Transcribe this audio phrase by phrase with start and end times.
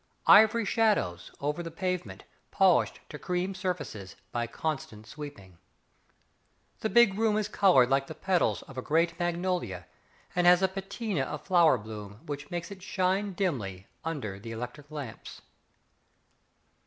[0.25, 5.59] Ivory shadows Over the pavement Polished to cream surfaces By constant sweeping.
[6.79, 9.85] The big room is coloured like the petals Of a great magnolia,
[10.35, 14.89] And has a patina Of flower bloom Which makes it shine dimly Under the electric
[14.89, 15.43] lamps.